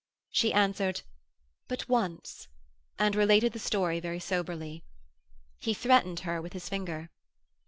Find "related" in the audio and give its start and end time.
3.15-3.53